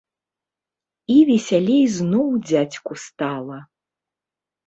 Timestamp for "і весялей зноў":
1.15-2.27